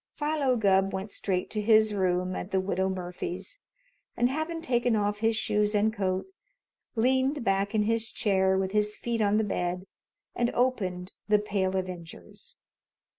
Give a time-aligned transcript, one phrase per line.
[0.15, 3.59] Philo Gubb went straight to his room at the Widow Murphy's,
[4.17, 6.25] and having taken off his shoes and coat,
[6.95, 9.85] leaned back in his chair with his feet on the bed,
[10.33, 12.57] and opened "The Pale Avengers."